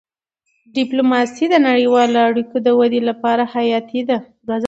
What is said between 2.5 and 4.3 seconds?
د ودې لپاره حیاتي ده.